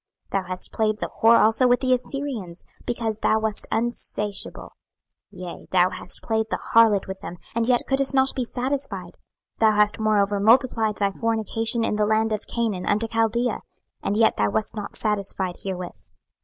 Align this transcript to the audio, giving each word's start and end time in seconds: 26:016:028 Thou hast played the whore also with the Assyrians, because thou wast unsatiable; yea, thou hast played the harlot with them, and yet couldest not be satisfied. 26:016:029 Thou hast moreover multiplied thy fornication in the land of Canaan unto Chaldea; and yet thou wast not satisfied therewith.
26:016:028 0.31 0.31
Thou 0.41 0.47
hast 0.47 0.71
played 0.73 0.99
the 0.99 1.09
whore 1.21 1.39
also 1.39 1.67
with 1.67 1.79
the 1.81 1.93
Assyrians, 1.93 2.63
because 2.87 3.19
thou 3.19 3.39
wast 3.39 3.67
unsatiable; 3.71 4.71
yea, 5.29 5.67
thou 5.69 5.91
hast 5.91 6.23
played 6.23 6.47
the 6.49 6.57
harlot 6.73 7.05
with 7.05 7.19
them, 7.21 7.37
and 7.53 7.67
yet 7.67 7.83
couldest 7.87 8.11
not 8.11 8.33
be 8.33 8.43
satisfied. 8.43 9.19
26:016:029 9.59 9.59
Thou 9.59 9.71
hast 9.73 9.99
moreover 9.99 10.39
multiplied 10.39 10.95
thy 10.95 11.11
fornication 11.11 11.83
in 11.83 11.97
the 11.97 12.07
land 12.07 12.33
of 12.33 12.47
Canaan 12.47 12.87
unto 12.87 13.07
Chaldea; 13.07 13.61
and 14.01 14.17
yet 14.17 14.37
thou 14.37 14.49
wast 14.49 14.75
not 14.75 14.95
satisfied 14.95 15.57
therewith. 15.63 16.09